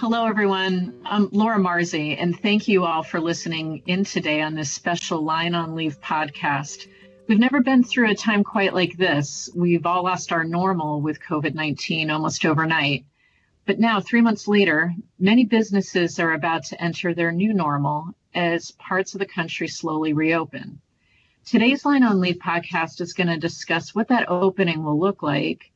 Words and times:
Hello, 0.00 0.24
everyone. 0.24 0.98
I'm 1.04 1.28
Laura 1.30 1.58
Marzi, 1.58 2.16
and 2.18 2.34
thank 2.40 2.68
you 2.68 2.86
all 2.86 3.02
for 3.02 3.20
listening 3.20 3.82
in 3.84 4.02
today 4.02 4.40
on 4.40 4.54
this 4.54 4.72
special 4.72 5.22
Line 5.22 5.54
on 5.54 5.74
Leave 5.74 6.00
podcast. 6.00 6.86
We've 7.26 7.38
never 7.38 7.60
been 7.60 7.84
through 7.84 8.10
a 8.10 8.14
time 8.14 8.42
quite 8.42 8.72
like 8.72 8.96
this. 8.96 9.50
We've 9.54 9.84
all 9.84 10.04
lost 10.04 10.32
our 10.32 10.42
normal 10.42 11.02
with 11.02 11.20
COVID 11.20 11.52
19 11.54 12.10
almost 12.10 12.46
overnight. 12.46 13.04
But 13.66 13.78
now, 13.78 14.00
three 14.00 14.22
months 14.22 14.48
later, 14.48 14.94
many 15.18 15.44
businesses 15.44 16.18
are 16.18 16.32
about 16.32 16.64
to 16.64 16.82
enter 16.82 17.12
their 17.12 17.30
new 17.30 17.52
normal 17.52 18.14
as 18.34 18.70
parts 18.70 19.12
of 19.14 19.18
the 19.18 19.26
country 19.26 19.68
slowly 19.68 20.14
reopen. 20.14 20.80
Today's 21.44 21.84
Line 21.84 22.04
on 22.04 22.22
Leave 22.22 22.38
podcast 22.38 23.02
is 23.02 23.12
going 23.12 23.28
to 23.28 23.36
discuss 23.36 23.94
what 23.94 24.08
that 24.08 24.30
opening 24.30 24.82
will 24.82 24.98
look 24.98 25.22
like 25.22 25.70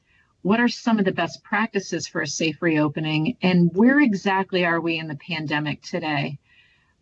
what 0.44 0.60
are 0.60 0.68
some 0.68 0.98
of 0.98 1.06
the 1.06 1.10
best 1.12 1.42
practices 1.42 2.06
for 2.06 2.20
a 2.20 2.26
safe 2.26 2.60
reopening? 2.60 3.34
And 3.40 3.74
where 3.74 3.98
exactly 3.98 4.62
are 4.66 4.78
we 4.78 4.98
in 4.98 5.08
the 5.08 5.16
pandemic 5.16 5.80
today? 5.80 6.38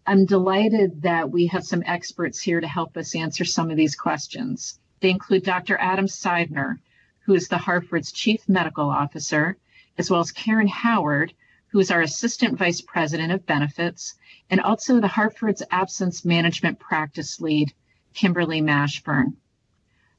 I'm 0.07 0.27
delighted 0.27 1.03
that 1.03 1.29
we 1.29 1.49
have 1.49 1.65
some 1.65 1.83
experts 1.85 2.41
here 2.41 2.61
to 2.61 2.69
help 2.69 2.97
us 2.97 3.17
answer 3.17 3.45
some 3.45 3.69
of 3.69 3.77
these 3.77 3.97
questions. 3.97 4.79
They 5.01 5.11
include 5.11 5.43
Dr. 5.43 5.77
Adam 5.77 6.07
Seidner, 6.07 6.77
who 7.25 7.35
is 7.35 7.49
the 7.49 7.59
Hartford's 7.59 8.13
Chief 8.13 8.49
Medical 8.49 8.89
Officer, 8.89 9.57
as 9.99 10.09
well 10.09 10.21
as 10.21 10.31
Karen 10.31 10.69
Howard, 10.69 11.35
who 11.67 11.81
is 11.81 11.91
our 11.91 12.03
Assistant 12.03 12.57
Vice 12.57 12.81
President 12.81 13.33
of 13.33 13.45
Benefits, 13.45 14.15
and 14.51 14.61
also 14.61 15.01
the 15.01 15.09
Hartford's 15.09 15.65
Absence 15.73 16.25
Management 16.25 16.79
Practice 16.79 17.41
Lead, 17.41 17.75
Kimberly 18.15 18.61
Mashburn. 18.61 19.35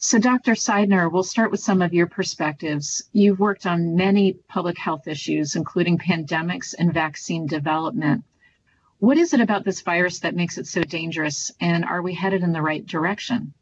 So, 0.05 0.19
Dr. 0.19 0.51
Seidner, 0.51 1.09
we'll 1.09 1.23
start 1.23 1.49
with 1.49 1.61
some 1.61 1.81
of 1.81 1.93
your 1.93 2.07
perspectives. 2.07 3.01
You've 3.13 3.39
worked 3.39 3.65
on 3.65 3.95
many 3.95 4.33
public 4.33 4.77
health 4.77 5.07
issues, 5.07 5.55
including 5.55 5.97
pandemics 5.97 6.75
and 6.77 6.93
vaccine 6.93 7.47
development. 7.47 8.25
What 8.99 9.17
is 9.17 9.33
it 9.33 9.39
about 9.39 9.63
this 9.63 9.79
virus 9.79 10.19
that 10.19 10.35
makes 10.35 10.57
it 10.57 10.67
so 10.67 10.83
dangerous, 10.83 11.53
and 11.61 11.85
are 11.85 12.01
we 12.01 12.13
headed 12.13 12.43
in 12.43 12.51
the 12.51 12.61
right 12.61 12.85
direction? 12.85 13.53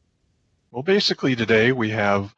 Well, 0.71 0.81
basically, 0.81 1.35
today 1.35 1.73
we 1.73 1.91
have 1.91 2.33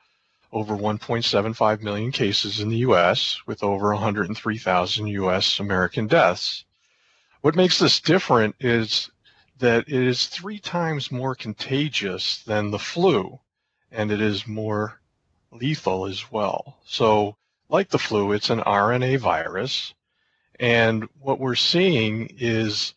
over 0.52 0.75
1.75 0.75 1.81
million 1.81 2.11
cases 2.11 2.59
in 2.59 2.67
the 2.67 2.80
U.S., 2.80 3.39
with 3.47 3.63
over 3.63 3.94
103,000 3.94 5.08
U.S. 5.08 5.61
American 5.61 6.08
deaths. 6.08 6.66
What 7.39 7.56
makes 7.56 7.80
this 7.80 8.02
different 8.02 8.56
is 8.59 9.09
that 9.59 9.88
it 9.88 9.94
is 9.94 10.25
three 10.25 10.59
times 10.59 11.09
more 11.09 11.35
contagious 11.35 12.44
than 12.44 12.69
the 12.69 12.80
flu 12.80 13.39
and 13.94 14.11
it 14.11 14.19
is 14.19 14.47
more 14.47 14.99
lethal 15.52 16.05
as 16.05 16.31
well. 16.31 16.77
So, 16.86 17.38
like 17.69 17.89
the 17.89 18.00
flu, 18.00 18.31
it's 18.31 18.50
an 18.50 18.59
RNA 18.59 19.19
virus. 19.19 19.94
And 20.59 21.08
what 21.19 21.39
we're 21.39 21.55
seeing 21.55 22.35
is 22.38 22.94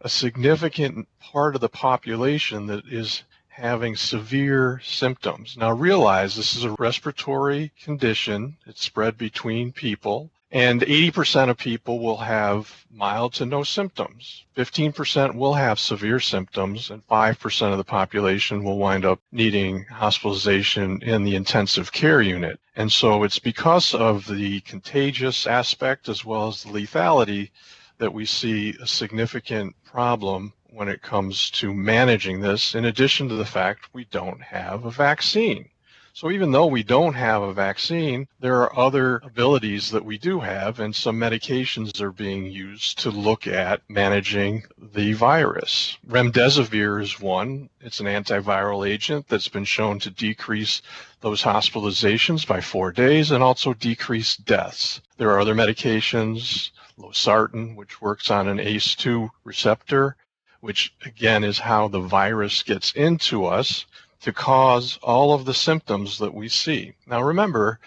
a 0.00 0.08
significant 0.08 1.08
part 1.18 1.54
of 1.54 1.60
the 1.60 1.68
population 1.68 2.66
that 2.66 2.84
is 2.86 3.22
having 3.48 3.96
severe 3.96 4.80
symptoms. 4.84 5.56
Now, 5.56 5.72
realize 5.72 6.34
this 6.34 6.56
is 6.56 6.64
a 6.64 6.74
respiratory 6.78 7.72
condition, 7.80 8.56
it's 8.66 8.84
spread 8.84 9.16
between 9.16 9.72
people. 9.72 10.30
And 10.54 10.82
80% 10.82 11.50
of 11.50 11.56
people 11.56 11.98
will 11.98 12.18
have 12.18 12.86
mild 12.88 13.34
to 13.34 13.44
no 13.44 13.64
symptoms. 13.64 14.44
15% 14.56 15.34
will 15.34 15.54
have 15.54 15.80
severe 15.80 16.20
symptoms, 16.20 16.90
and 16.90 17.04
5% 17.08 17.72
of 17.72 17.76
the 17.76 17.82
population 17.82 18.62
will 18.62 18.78
wind 18.78 19.04
up 19.04 19.18
needing 19.32 19.82
hospitalization 19.86 21.02
in 21.02 21.24
the 21.24 21.34
intensive 21.34 21.90
care 21.90 22.22
unit. 22.22 22.60
And 22.76 22.92
so 22.92 23.24
it's 23.24 23.40
because 23.40 23.94
of 23.94 24.28
the 24.28 24.60
contagious 24.60 25.48
aspect 25.48 26.08
as 26.08 26.24
well 26.24 26.46
as 26.46 26.62
the 26.62 26.70
lethality 26.70 27.50
that 27.98 28.14
we 28.14 28.24
see 28.24 28.76
a 28.80 28.86
significant 28.86 29.74
problem 29.82 30.52
when 30.70 30.86
it 30.88 31.02
comes 31.02 31.50
to 31.50 31.74
managing 31.74 32.40
this, 32.40 32.76
in 32.76 32.84
addition 32.84 33.28
to 33.28 33.34
the 33.34 33.44
fact 33.44 33.88
we 33.92 34.04
don't 34.04 34.40
have 34.40 34.84
a 34.84 34.90
vaccine. 34.92 35.68
So 36.16 36.30
even 36.30 36.52
though 36.52 36.66
we 36.66 36.84
don't 36.84 37.14
have 37.14 37.42
a 37.42 37.52
vaccine, 37.52 38.28
there 38.38 38.62
are 38.62 38.78
other 38.78 39.16
abilities 39.24 39.90
that 39.90 40.04
we 40.04 40.16
do 40.16 40.38
have, 40.38 40.78
and 40.78 40.94
some 40.94 41.18
medications 41.18 42.00
are 42.00 42.12
being 42.12 42.46
used 42.46 43.00
to 43.00 43.10
look 43.10 43.48
at 43.48 43.82
managing 43.88 44.62
the 44.78 45.14
virus. 45.14 45.98
Remdesivir 46.06 47.02
is 47.02 47.18
one. 47.18 47.68
It's 47.80 47.98
an 47.98 48.06
antiviral 48.06 48.88
agent 48.88 49.26
that's 49.26 49.48
been 49.48 49.64
shown 49.64 49.98
to 49.98 50.10
decrease 50.10 50.82
those 51.20 51.42
hospitalizations 51.42 52.46
by 52.46 52.60
four 52.60 52.92
days 52.92 53.32
and 53.32 53.42
also 53.42 53.74
decrease 53.74 54.36
deaths. 54.36 55.00
There 55.16 55.32
are 55.32 55.40
other 55.40 55.56
medications, 55.56 56.70
losartan, 56.96 57.74
which 57.74 58.00
works 58.00 58.30
on 58.30 58.46
an 58.46 58.58
ACE2 58.58 59.30
receptor, 59.42 60.14
which 60.60 60.94
again 61.04 61.42
is 61.42 61.58
how 61.58 61.88
the 61.88 62.00
virus 62.00 62.62
gets 62.62 62.92
into 62.92 63.46
us 63.46 63.84
to 64.24 64.32
cause 64.32 64.98
all 65.02 65.34
of 65.34 65.44
the 65.44 65.52
symptoms 65.52 66.16
that 66.16 66.32
we 66.32 66.48
see. 66.48 66.94
Now 67.06 67.20
remember, 67.20 67.78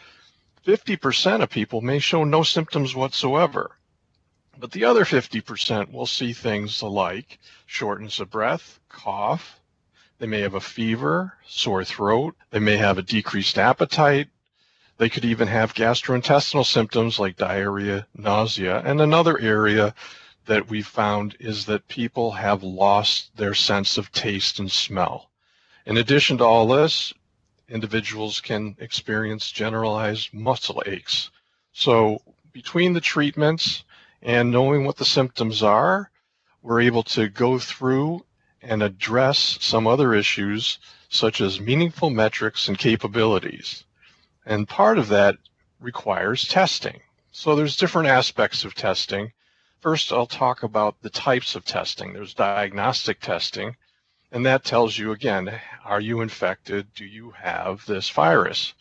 50% 0.68 1.42
of 1.42 1.50
people 1.50 1.82
may 1.82 1.98
show 1.98 2.24
no 2.24 2.44
symptoms 2.44 2.94
whatsoever, 2.94 3.72
but 4.56 4.72
the 4.72 4.86
other 4.86 5.04
50% 5.04 5.92
will 5.92 6.06
see 6.06 6.34
things 6.34 6.84
like 6.84 7.40
shortness 7.66 8.20
of 8.20 8.30
breath, 8.30 8.80
cough, 8.88 9.60
they 10.20 10.28
may 10.28 10.42
have 10.42 10.54
a 10.54 10.62
fever, 10.62 11.34
sore 11.48 11.84
throat, 11.84 12.36
they 12.52 12.60
may 12.60 12.78
have 12.78 13.00
a 13.00 13.02
decreased 13.04 13.58
appetite, 13.58 14.28
they 15.00 15.10
could 15.10 15.26
even 15.26 15.48
have 15.48 15.74
gastrointestinal 15.74 16.68
symptoms 16.68 17.18
like 17.18 17.38
diarrhea, 17.38 18.06
nausea, 18.16 18.84
and 18.86 19.02
another 19.02 19.40
area 19.40 19.96
that 20.46 20.70
we 20.70 20.84
found 20.84 21.36
is 21.40 21.66
that 21.66 21.88
people 21.88 22.34
have 22.34 22.62
lost 22.62 23.36
their 23.38 23.56
sense 23.56 23.98
of 23.98 24.12
taste 24.12 24.60
and 24.60 24.72
smell. 24.72 25.32
In 25.88 25.96
addition 25.96 26.38
to 26.40 26.44
all 26.44 26.68
this, 26.68 27.14
individuals 27.70 28.42
can 28.42 28.76
experience 28.78 29.50
generalized 29.50 30.34
muscle 30.34 30.84
aches. 30.86 31.32
So 31.72 32.22
between 32.52 32.92
the 32.92 33.00
treatments 33.00 33.86
and 34.22 34.52
knowing 34.52 34.84
what 34.84 34.98
the 34.98 35.06
symptoms 35.06 35.64
are, 35.64 36.12
we're 36.62 36.82
able 36.82 37.04
to 37.04 37.30
go 37.30 37.58
through 37.58 38.26
and 38.62 38.84
address 38.84 39.60
some 39.62 39.88
other 39.88 40.14
issues 40.14 40.78
such 41.08 41.40
as 41.40 41.62
meaningful 41.62 42.10
metrics 42.10 42.68
and 42.68 42.78
capabilities. 42.78 43.86
And 44.46 44.68
part 44.68 44.98
of 44.98 45.08
that 45.08 45.38
requires 45.80 46.50
testing. 46.50 47.00
So 47.32 47.56
there's 47.56 47.78
different 47.78 48.10
aspects 48.10 48.66
of 48.66 48.76
testing. 48.76 49.32
First, 49.80 50.12
I'll 50.12 50.28
talk 50.28 50.64
about 50.64 51.02
the 51.02 51.10
types 51.10 51.56
of 51.56 51.64
testing. 51.64 52.12
There's 52.12 52.34
diagnostic 52.34 53.22
testing, 53.22 53.78
and 54.32 54.46
that 54.46 54.64
tells 54.64 54.98
you 54.98 55.12
again, 55.12 55.60
are 55.86 56.02
you 56.02 56.22
infected? 56.22 56.94
Do 56.94 57.06
you 57.06 57.32
have 57.32 57.86
this 57.86 58.10
virus? 58.10 58.74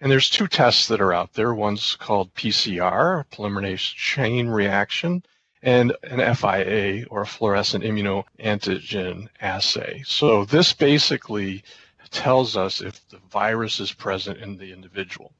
And 0.00 0.10
there's 0.10 0.30
two 0.30 0.48
tests 0.48 0.88
that 0.88 1.00
are 1.00 1.12
out 1.12 1.34
there. 1.34 1.54
One's 1.54 1.96
called 1.96 2.34
PCR, 2.34 3.24
polymerase 3.30 3.94
chain 3.94 4.48
reaction, 4.48 5.22
and 5.62 5.94
an 6.02 6.34
FIA 6.34 7.06
or 7.10 7.22
a 7.22 7.26
fluorescent 7.26 7.84
immunoantigen 7.84 9.28
assay. 9.40 10.02
So 10.06 10.44
this 10.44 10.72
basically 10.72 11.64
tells 12.10 12.56
us 12.56 12.80
if 12.80 13.06
the 13.08 13.18
virus 13.30 13.80
is 13.80 13.92
present 13.92 14.38
in 14.38 14.56
the 14.56 14.72
individual. 14.72 15.32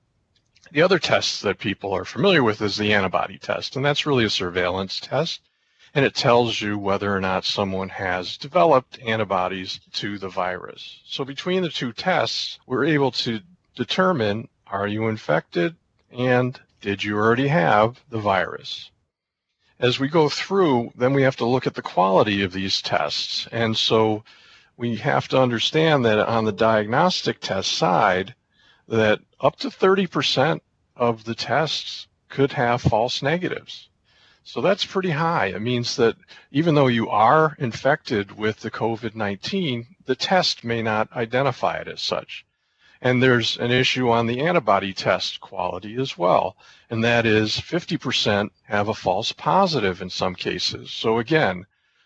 The 0.72 0.82
other 0.82 0.98
test 0.98 1.42
that 1.42 1.58
people 1.58 1.92
are 1.92 2.04
familiar 2.04 2.42
with 2.42 2.62
is 2.62 2.76
the 2.76 2.94
antibody 2.94 3.38
test, 3.38 3.76
and 3.76 3.84
that's 3.84 4.06
really 4.06 4.24
a 4.24 4.30
surveillance 4.30 4.98
test 4.98 5.40
and 5.94 6.04
it 6.04 6.14
tells 6.14 6.60
you 6.60 6.76
whether 6.76 7.14
or 7.14 7.20
not 7.20 7.44
someone 7.44 7.88
has 7.88 8.36
developed 8.36 8.98
antibodies 9.06 9.78
to 9.92 10.18
the 10.18 10.28
virus. 10.28 11.00
So 11.06 11.24
between 11.24 11.62
the 11.62 11.68
two 11.68 11.92
tests, 11.92 12.58
we're 12.66 12.84
able 12.84 13.12
to 13.12 13.40
determine 13.76 14.48
are 14.66 14.88
you 14.88 15.06
infected 15.06 15.76
and 16.10 16.60
did 16.80 17.04
you 17.04 17.16
already 17.16 17.48
have 17.48 18.02
the 18.10 18.18
virus? 18.18 18.90
As 19.78 20.00
we 20.00 20.08
go 20.08 20.28
through, 20.28 20.92
then 20.96 21.14
we 21.14 21.22
have 21.22 21.36
to 21.36 21.46
look 21.46 21.66
at 21.66 21.74
the 21.74 21.82
quality 21.82 22.42
of 22.42 22.52
these 22.52 22.82
tests. 22.82 23.46
And 23.52 23.76
so 23.76 24.24
we 24.76 24.96
have 24.96 25.28
to 25.28 25.40
understand 25.40 26.04
that 26.04 26.18
on 26.18 26.44
the 26.44 26.52
diagnostic 26.52 27.40
test 27.40 27.72
side, 27.72 28.34
that 28.88 29.20
up 29.40 29.56
to 29.56 29.68
30% 29.68 30.60
of 30.96 31.24
the 31.24 31.34
tests 31.34 32.08
could 32.28 32.52
have 32.52 32.82
false 32.82 33.22
negatives. 33.22 33.88
So 34.46 34.60
that's 34.60 34.84
pretty 34.84 35.10
high. 35.10 35.46
It 35.46 35.62
means 35.62 35.96
that 35.96 36.16
even 36.52 36.74
though 36.74 36.86
you 36.86 37.08
are 37.08 37.56
infected 37.58 38.36
with 38.36 38.60
the 38.60 38.70
COVID 38.70 39.14
19, 39.14 39.96
the 40.04 40.14
test 40.14 40.62
may 40.62 40.82
not 40.82 41.10
identify 41.12 41.78
it 41.78 41.88
as 41.88 42.02
such. 42.02 42.44
And 43.00 43.22
there's 43.22 43.56
an 43.56 43.70
issue 43.70 44.10
on 44.10 44.26
the 44.26 44.40
antibody 44.40 44.92
test 44.92 45.40
quality 45.40 45.96
as 45.96 46.18
well, 46.18 46.56
and 46.90 47.02
that 47.02 47.24
is 47.24 47.52
50% 47.52 48.50
have 48.64 48.88
a 48.88 48.94
false 48.94 49.32
positive 49.32 50.02
in 50.02 50.10
some 50.10 50.34
cases. 50.34 50.90
So 50.90 51.18
again, 51.18 51.64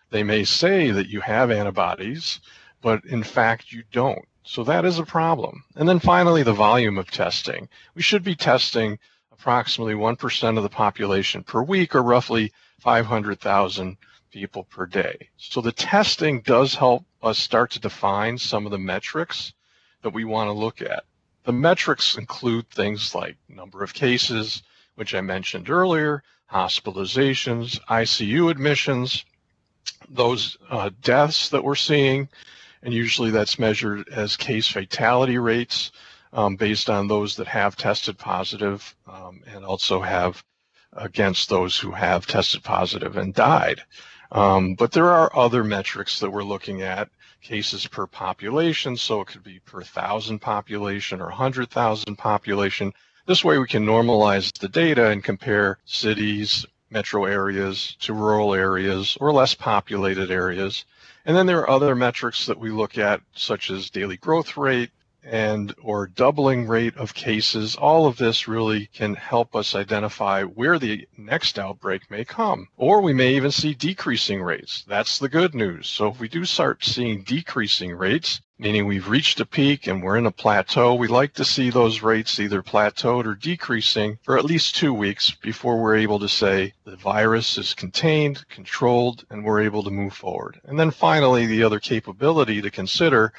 they 0.09 0.23
may 0.23 0.45
say 0.45 0.91
that 0.91 1.09
you 1.09 1.19
have 1.19 1.51
antibodies, 1.51 2.39
but 2.81 3.03
in 3.03 3.23
fact 3.23 3.73
you 3.73 3.83
don't. 3.91 4.25
So 4.43 4.63
that 4.63 4.85
is 4.85 4.97
a 4.97 5.05
problem. 5.05 5.65
And 5.75 5.87
then 5.89 5.99
finally, 5.99 6.43
the 6.43 6.53
volume 6.53 6.97
of 6.97 7.11
testing. 7.11 7.67
We 7.95 8.01
should 8.01 8.23
be 8.23 8.35
testing 8.35 8.97
approximately 9.39 9.93
1% 9.93 10.57
of 10.57 10.63
the 10.63 10.69
population 10.69 11.43
per 11.43 11.63
week, 11.63 11.95
or 11.95 12.03
roughly 12.03 12.51
500,000 12.81 13.97
people 14.31 14.65
per 14.65 14.85
day. 14.85 15.29
So 15.37 15.61
the 15.61 15.71
testing 15.71 16.41
does 16.41 16.75
help 16.75 17.05
us 17.23 17.39
start 17.39 17.71
to 17.71 17.79
define 17.79 18.37
some 18.37 18.65
of 18.65 18.71
the 18.71 18.77
metrics 18.77 19.53
that 20.01 20.13
we 20.13 20.25
want 20.25 20.49
to 20.49 20.53
look 20.53 20.81
at. 20.81 21.03
The 21.45 21.53
metrics 21.53 22.17
include 22.17 22.69
things 22.69 23.15
like 23.15 23.37
number 23.47 23.81
of 23.81 23.93
cases, 23.93 24.61
which 24.95 25.15
I 25.15 25.21
mentioned 25.21 25.69
earlier, 25.69 26.21
hospitalizations, 26.51 27.79
ICU 27.89 28.51
admissions, 28.51 29.23
those 30.09 30.57
uh, 30.69 30.89
deaths 31.01 31.49
that 31.49 31.63
we're 31.63 31.75
seeing, 31.75 32.27
and 32.83 32.93
usually 32.93 33.31
that's 33.31 33.57
measured 33.57 34.09
as 34.09 34.35
case 34.35 34.67
fatality 34.67 35.37
rates 35.37 35.91
um, 36.33 36.55
based 36.55 36.89
on 36.89 37.07
those 37.07 37.35
that 37.35 37.47
have 37.47 37.75
tested 37.75 38.17
positive, 38.17 38.95
um, 39.07 39.41
and 39.53 39.65
also 39.65 40.01
have 40.01 40.43
against 40.93 41.49
those 41.49 41.77
who 41.77 41.91
have 41.91 42.25
tested 42.25 42.63
positive 42.63 43.17
and 43.17 43.33
died. 43.33 43.81
Um, 44.31 44.75
but 44.75 44.91
there 44.91 45.09
are 45.09 45.35
other 45.35 45.63
metrics 45.63 46.19
that 46.19 46.29
we're 46.29 46.43
looking 46.43 46.81
at, 46.81 47.09
cases 47.41 47.87
per 47.87 48.05
population, 48.05 48.95
so 48.97 49.21
it 49.21 49.27
could 49.27 49.43
be 49.43 49.59
per 49.59 49.81
thousand 49.81 50.39
population 50.39 51.21
or 51.21 51.27
100,000 51.27 52.15
population. 52.15 52.93
This 53.25 53.43
way 53.43 53.57
we 53.57 53.67
can 53.67 53.85
normalize 53.85 54.51
the 54.57 54.69
data 54.69 55.09
and 55.09 55.23
compare 55.23 55.79
cities, 55.85 56.65
metro 56.89 57.25
areas 57.25 57.95
to 58.01 58.13
rural 58.13 58.53
areas 58.53 59.17
or 59.19 59.31
less 59.31 59.53
populated 59.53 60.31
areas. 60.31 60.85
And 61.25 61.35
then 61.35 61.45
there 61.45 61.59
are 61.59 61.69
other 61.69 61.95
metrics 61.95 62.45
that 62.45 62.59
we 62.59 62.69
look 62.69 62.97
at, 62.97 63.21
such 63.33 63.69
as 63.69 63.89
daily 63.89 64.17
growth 64.17 64.57
rate, 64.57 64.91
and 65.29 65.75
or 65.81 66.07
doubling 66.07 66.67
rate 66.67 66.97
of 66.97 67.13
cases, 67.13 67.75
all 67.75 68.07
of 68.07 68.17
this 68.17 68.47
really 68.47 68.87
can 68.87 69.13
help 69.13 69.55
us 69.55 69.75
identify 69.75 70.43
where 70.43 70.79
the 70.79 71.07
next 71.17 71.59
outbreak 71.59 72.09
may 72.09 72.25
come. 72.25 72.67
Or 72.77 73.01
we 73.01 73.13
may 73.13 73.35
even 73.35 73.51
see 73.51 73.73
decreasing 73.73 74.41
rates. 74.41 74.83
That's 74.87 75.19
the 75.19 75.29
good 75.29 75.53
news. 75.53 75.87
So 75.87 76.07
if 76.07 76.19
we 76.19 76.27
do 76.27 76.45
start 76.45 76.83
seeing 76.83 77.23
decreasing 77.23 77.93
rates, 77.93 78.41
meaning 78.57 78.85
we've 78.87 79.07
reached 79.07 79.39
a 79.39 79.45
peak 79.45 79.87
and 79.87 80.03
we're 80.03 80.17
in 80.17 80.25
a 80.25 80.31
plateau, 80.31 80.95
we 80.95 81.07
like 81.07 81.33
to 81.35 81.45
see 81.45 81.69
those 81.69 82.01
rates 82.01 82.39
either 82.39 82.61
plateaued 82.61 83.25
or 83.25 83.35
decreasing 83.35 84.17
for 84.23 84.37
at 84.37 84.45
least 84.45 84.75
two 84.75 84.93
weeks 84.93 85.31
before 85.31 85.81
we're 85.81 85.95
able 85.95 86.19
to 86.19 86.27
say 86.27 86.73
the 86.83 86.97
virus 86.97 87.57
is 87.57 87.73
contained, 87.73 88.45
controlled, 88.49 89.23
and 89.29 89.45
we're 89.45 89.61
able 89.61 89.83
to 89.83 89.91
move 89.91 90.13
forward. 90.13 90.59
And 90.65 90.77
then 90.77 90.91
finally, 90.91 91.45
the 91.45 91.63
other 91.63 91.79
capability 91.79 92.61
to 92.61 92.71
consider 92.71 93.31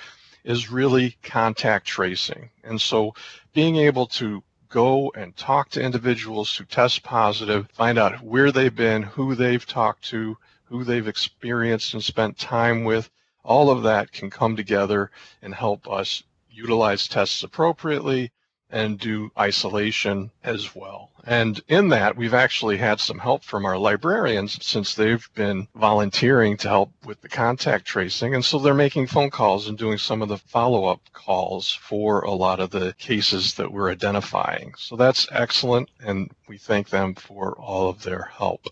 is 0.45 0.71
really 0.71 1.17
contact 1.23 1.87
tracing. 1.87 2.51
And 2.65 2.81
so 2.81 3.15
being 3.53 3.77
able 3.77 4.07
to 4.07 4.43
go 4.69 5.13
and 5.17 5.37
talk 5.37 5.69
to 5.71 5.83
individuals 5.83 6.57
who 6.57 6.65
test 6.65 7.03
positive, 7.03 7.69
find 7.73 7.99
out 7.99 8.23
where 8.23 8.53
they've 8.53 8.75
been, 8.75 9.03
who 9.03 9.35
they've 9.35 9.67
talked 9.67 10.05
to, 10.05 10.37
who 10.65 10.85
they've 10.85 11.09
experienced 11.09 11.95
and 11.95 12.03
spent 12.03 12.39
time 12.39 12.85
with, 12.85 13.11
all 13.45 13.71
of 13.71 13.83
that 13.83 14.13
can 14.13 14.31
come 14.31 14.55
together 14.55 15.11
and 15.43 15.55
help 15.55 15.91
us 15.91 16.23
utilize 16.51 17.09
tests 17.09 17.43
appropriately 17.43 18.31
and 18.73 18.99
do 18.99 19.31
isolation 19.39 20.31
as 20.43 20.75
well. 20.75 21.11
And 21.25 21.61
in 21.69 21.91
that, 21.91 22.17
we've 22.17 22.35
actually 22.35 22.79
had 22.79 22.99
some 22.99 23.19
help 23.19 23.45
from 23.45 23.67
our 23.67 23.77
librarians 23.77 24.65
since 24.65 24.95
they've 24.95 25.29
been 25.35 25.69
volunteering 25.75 26.57
to 26.59 26.69
help 26.69 26.93
with 27.05 27.21
the 27.21 27.29
contact 27.29 27.85
tracing. 27.85 28.35
And 28.35 28.45
so 28.45 28.59
they're 28.59 28.75
making 28.75 29.07
phone 29.09 29.31
calls 29.31 29.69
and 29.69 29.77
doing 29.77 29.99
some 29.99 30.23
of 30.23 30.29
the 30.29 30.39
follow 30.39 30.87
up 30.87 31.01
calls 31.13 31.73
for 31.73 32.23
a 32.23 32.33
lot 32.33 32.61
of 32.61 32.71
the 32.71 32.95
cases 32.99 33.55
that 33.55 33.71
we're 33.71 33.91
identifying. 33.91 34.75
So 34.79 34.97
that's 34.97 35.29
excellent. 35.31 35.91
And 36.01 36.31
we 36.49 36.57
thank 36.57 36.89
them 36.89 37.15
for 37.15 37.53
all 37.59 37.91
of 37.91 38.03
their 38.03 38.23
help. 38.23 38.67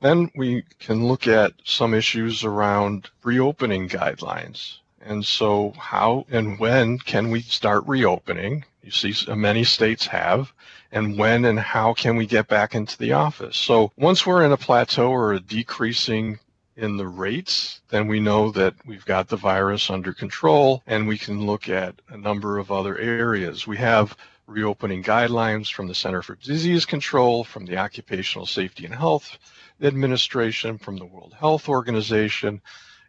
Then 0.00 0.30
we 0.34 0.64
can 0.78 1.06
look 1.06 1.28
at 1.28 1.52
some 1.64 1.94
issues 1.94 2.42
around 2.42 3.10
reopening 3.22 3.88
guidelines. 3.88 4.79
And 5.02 5.24
so, 5.24 5.72
how 5.78 6.26
and 6.30 6.58
when 6.58 6.98
can 6.98 7.30
we 7.30 7.40
start 7.40 7.84
reopening? 7.86 8.64
You 8.82 8.90
see, 8.90 9.14
many 9.34 9.64
states 9.64 10.06
have. 10.06 10.52
And 10.92 11.18
when 11.18 11.44
and 11.46 11.58
how 11.58 11.94
can 11.94 12.16
we 12.16 12.26
get 12.26 12.48
back 12.48 12.74
into 12.74 12.98
the 12.98 13.12
office? 13.12 13.56
So, 13.56 13.92
once 13.96 14.26
we're 14.26 14.44
in 14.44 14.52
a 14.52 14.56
plateau 14.58 15.10
or 15.10 15.32
a 15.32 15.40
decreasing 15.40 16.38
in 16.76 16.96
the 16.96 17.06
rates, 17.06 17.80
then 17.88 18.08
we 18.08 18.20
know 18.20 18.50
that 18.52 18.74
we've 18.84 19.04
got 19.04 19.28
the 19.28 19.36
virus 19.36 19.90
under 19.90 20.12
control 20.12 20.82
and 20.86 21.08
we 21.08 21.18
can 21.18 21.46
look 21.46 21.68
at 21.68 21.94
a 22.08 22.16
number 22.16 22.58
of 22.58 22.70
other 22.70 22.98
areas. 22.98 23.66
We 23.66 23.78
have 23.78 24.16
reopening 24.46 25.02
guidelines 25.02 25.72
from 25.72 25.86
the 25.86 25.94
Center 25.94 26.22
for 26.22 26.34
Disease 26.36 26.84
Control, 26.84 27.44
from 27.44 27.64
the 27.64 27.78
Occupational 27.78 28.46
Safety 28.46 28.84
and 28.84 28.94
Health 28.94 29.38
Administration, 29.80 30.76
from 30.76 30.96
the 30.96 31.06
World 31.06 31.34
Health 31.38 31.68
Organization 31.68 32.60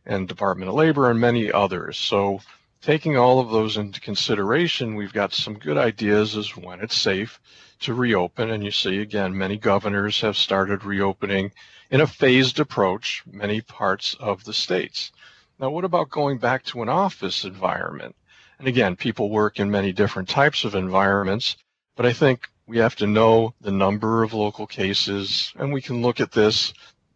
and 0.06 0.28
Department 0.28 0.70
of 0.70 0.76
Labor 0.76 1.10
and 1.10 1.20
many 1.20 1.52
others. 1.52 1.98
So 1.98 2.40
taking 2.82 3.18
all 3.18 3.40
of 3.40 3.50
those 3.50 3.78
into 3.78 4.02
consideration, 4.02 4.96
we've 4.96 5.14
got 5.14 5.34
some 5.34 5.58
good 5.58 5.78
ideas 5.78 6.36
as 6.36 6.56
when 6.58 6.82
it's 6.82 6.98
safe 6.98 7.40
to 7.82 7.94
reopen. 7.94 8.50
And 8.50 8.64
you 8.64 8.72
see, 8.72 9.00
again, 9.00 9.38
many 9.38 9.58
governors 9.58 10.22
have 10.22 10.38
started 10.38 10.84
reopening 10.84 11.52
in 11.90 12.02
a 12.02 12.08
phased 12.08 12.60
approach, 12.60 13.24
many 13.30 13.62
parts 13.62 14.16
of 14.20 14.44
the 14.44 14.54
states. 14.54 15.12
Now, 15.60 15.70
what 15.70 15.86
about 15.86 16.10
going 16.10 16.40
back 16.40 16.64
to 16.66 16.82
an 16.82 16.90
office 16.90 17.44
environment? 17.44 18.16
And 18.58 18.68
again, 18.68 18.96
people 18.96 19.30
work 19.30 19.60
in 19.60 19.70
many 19.70 19.92
different 19.92 20.30
types 20.30 20.64
of 20.64 20.76
environments, 20.76 21.58
but 21.96 22.06
I 22.06 22.14
think 22.14 22.48
we 22.68 22.78
have 22.78 22.96
to 22.98 23.08
know 23.08 23.54
the 23.60 23.72
number 23.72 24.24
of 24.24 24.34
local 24.34 24.66
cases, 24.66 25.52
and 25.58 25.74
we 25.74 25.82
can 25.82 26.02
look 26.02 26.20
at 26.20 26.32
this 26.32 26.74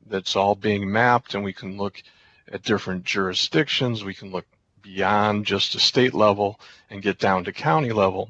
that's 0.07 0.35
all 0.35 0.55
being 0.55 0.91
mapped, 0.91 1.33
and 1.33 1.43
we 1.43 1.53
can 1.53 1.77
look 1.77 2.03
at 2.51 2.63
different 2.63 3.03
jurisdictions. 3.03 4.03
We 4.03 4.13
can 4.13 4.31
look 4.31 4.45
beyond 4.81 5.45
just 5.45 5.75
a 5.75 5.79
state 5.79 6.13
level 6.13 6.59
and 6.89 7.01
get 7.01 7.19
down 7.19 7.43
to 7.43 7.51
county 7.51 7.91
level. 7.91 8.29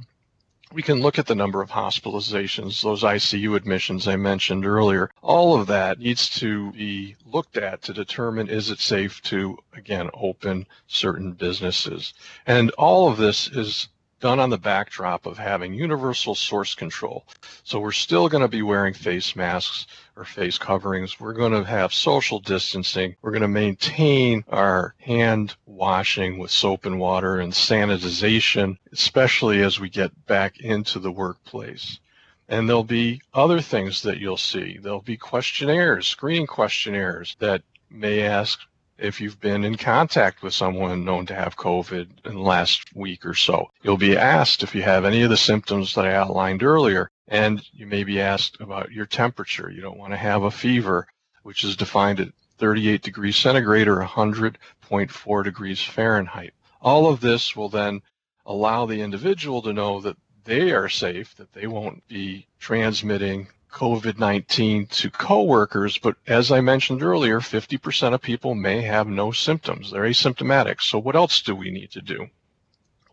We 0.71 0.81
can 0.81 0.99
look 0.99 1.19
at 1.19 1.27
the 1.27 1.35
number 1.35 1.61
of 1.61 1.69
hospitalizations, 1.69 2.81
those 2.81 3.03
ICU 3.03 3.55
admissions 3.55 4.07
I 4.07 4.15
mentioned 4.15 4.65
earlier. 4.65 5.11
All 5.21 5.59
of 5.59 5.67
that 5.67 5.99
needs 5.99 6.29
to 6.39 6.71
be 6.71 7.15
looked 7.25 7.57
at 7.57 7.81
to 7.83 7.93
determine 7.93 8.49
is 8.49 8.69
it 8.69 8.79
safe 8.79 9.21
to, 9.23 9.57
again, 9.73 10.09
open 10.13 10.65
certain 10.87 11.33
businesses. 11.33 12.13
And 12.45 12.71
all 12.71 13.09
of 13.09 13.17
this 13.17 13.47
is 13.47 13.89
done 14.19 14.39
on 14.39 14.49
the 14.49 14.57
backdrop 14.57 15.25
of 15.25 15.37
having 15.37 15.73
universal 15.73 16.35
source 16.35 16.73
control. 16.73 17.25
So 17.63 17.79
we're 17.79 17.91
still 17.91 18.29
going 18.29 18.41
to 18.41 18.47
be 18.47 18.61
wearing 18.61 18.93
face 18.93 19.35
masks 19.35 19.87
or 20.15 20.25
face 20.25 20.57
coverings. 20.57 21.19
We're 21.19 21.33
going 21.33 21.51
to 21.51 21.63
have 21.63 21.93
social 21.93 22.39
distancing. 22.39 23.15
We're 23.21 23.31
going 23.31 23.41
to 23.41 23.47
maintain 23.47 24.43
our 24.49 24.95
hand 24.99 25.55
washing 25.65 26.37
with 26.37 26.51
soap 26.51 26.85
and 26.85 26.99
water 26.99 27.37
and 27.37 27.51
sanitization, 27.51 28.77
especially 28.91 29.61
as 29.61 29.79
we 29.79 29.89
get 29.89 30.25
back 30.25 30.59
into 30.59 30.99
the 30.99 31.11
workplace. 31.11 31.99
And 32.47 32.69
there'll 32.69 32.83
be 32.83 33.21
other 33.33 33.59
things 33.59 34.03
that 34.03 34.19
you'll 34.19 34.37
see. 34.37 34.77
There'll 34.77 35.01
be 35.01 35.17
questionnaires, 35.17 36.07
screening 36.07 36.47
questionnaires 36.47 37.35
that 37.39 37.63
may 37.89 38.21
ask 38.21 38.59
if 38.97 39.19
you've 39.19 39.39
been 39.39 39.63
in 39.63 39.75
contact 39.75 40.41
with 40.41 40.53
someone 40.53 41.03
known 41.03 41.25
to 41.25 41.35
have 41.35 41.57
COVID 41.57 42.25
in 42.25 42.35
the 42.35 42.41
last 42.41 42.95
week 42.95 43.25
or 43.25 43.33
so. 43.33 43.69
You'll 43.81 43.97
be 43.97 44.17
asked 44.17 44.63
if 44.63 44.73
you 44.73 44.81
have 44.83 45.05
any 45.05 45.21
of 45.23 45.29
the 45.29 45.37
symptoms 45.37 45.93
that 45.95 46.05
I 46.05 46.13
outlined 46.13 46.63
earlier, 46.63 47.09
and 47.27 47.61
you 47.73 47.85
may 47.85 48.03
be 48.03 48.21
asked 48.21 48.61
about 48.61 48.91
your 48.91 49.05
temperature. 49.05 49.69
You 49.69 49.81
don't 49.81 49.97
want 49.97 50.13
to 50.13 50.17
have 50.17 50.43
a 50.43 50.51
fever, 50.51 51.07
which 51.43 51.63
is 51.63 51.75
defined 51.75 52.19
at 52.19 52.29
38 52.57 53.01
degrees 53.01 53.35
centigrade 53.35 53.87
or 53.87 53.99
100.4 54.01 55.43
degrees 55.43 55.81
Fahrenheit. 55.81 56.53
All 56.81 57.07
of 57.11 57.19
this 57.19 57.55
will 57.55 57.69
then 57.69 58.01
allow 58.45 58.85
the 58.85 59.01
individual 59.01 59.61
to 59.63 59.73
know 59.73 59.99
that 60.01 60.17
they 60.45 60.71
are 60.71 60.87
safe, 60.87 61.35
that 61.35 61.51
they 61.53 61.67
won't 61.67 62.07
be 62.07 62.47
transmitting 62.59 63.47
COVID 63.75 64.17
19 64.17 64.87
to 64.87 65.11
coworkers, 65.11 65.97
but 65.97 66.15
as 66.25 66.49
I 66.49 66.61
mentioned 66.61 67.03
earlier, 67.03 67.41
50% 67.41 68.13
of 68.13 68.21
people 68.21 68.55
may 68.55 68.81
have 68.83 69.05
no 69.05 69.33
symptoms. 69.33 69.91
They're 69.91 70.03
asymptomatic. 70.03 70.81
So, 70.81 70.97
what 70.97 71.17
else 71.17 71.41
do 71.41 71.53
we 71.53 71.71
need 71.71 71.91
to 71.91 72.01
do? 72.01 72.29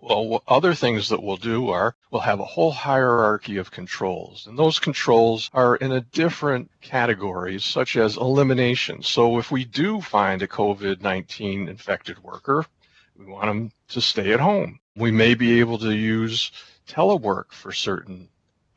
Well, 0.00 0.40
other 0.46 0.72
things 0.72 1.08
that 1.08 1.20
we'll 1.20 1.36
do 1.36 1.70
are 1.70 1.96
we'll 2.12 2.22
have 2.22 2.38
a 2.38 2.44
whole 2.44 2.70
hierarchy 2.70 3.56
of 3.56 3.72
controls, 3.72 4.46
and 4.46 4.56
those 4.56 4.78
controls 4.78 5.50
are 5.52 5.74
in 5.74 5.90
a 5.90 6.00
different 6.00 6.70
categories, 6.80 7.64
such 7.64 7.96
as 7.96 8.16
elimination. 8.16 9.02
So, 9.02 9.38
if 9.38 9.50
we 9.50 9.64
do 9.64 10.00
find 10.00 10.42
a 10.42 10.46
COVID 10.46 11.00
19 11.02 11.66
infected 11.66 12.22
worker, 12.22 12.64
we 13.16 13.26
want 13.26 13.46
them 13.46 13.72
to 13.88 14.00
stay 14.00 14.32
at 14.32 14.38
home. 14.38 14.78
We 14.94 15.10
may 15.10 15.34
be 15.34 15.58
able 15.58 15.78
to 15.78 15.92
use 15.92 16.52
telework 16.86 17.50
for 17.50 17.72
certain 17.72 18.28